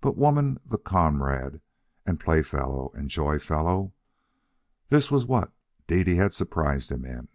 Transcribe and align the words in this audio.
But 0.00 0.16
woman, 0.16 0.58
the 0.66 0.78
comrade 0.78 1.60
and 2.04 2.18
playfellow 2.18 2.90
and 2.92 3.08
joyfellow 3.08 3.92
this 4.88 5.12
was 5.12 5.26
what 5.26 5.52
Dede 5.86 6.08
had 6.08 6.34
surprised 6.34 6.90
him 6.90 7.04
in. 7.04 7.28